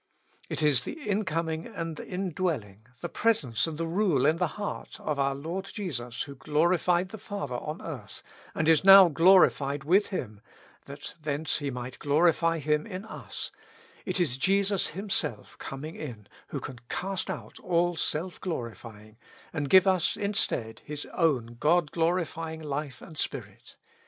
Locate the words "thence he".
11.21-11.69